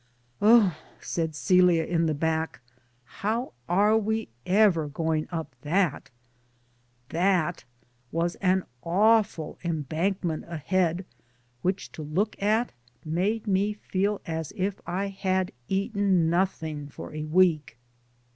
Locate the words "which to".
11.61-12.01